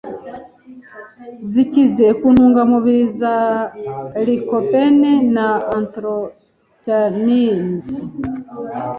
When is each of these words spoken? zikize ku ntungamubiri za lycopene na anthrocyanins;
zikize 1.51 2.05
ku 2.19 2.27
ntungamubiri 2.33 3.03
za 3.19 3.35
lycopene 4.25 5.11
na 5.35 5.47
anthrocyanins; 5.77 7.87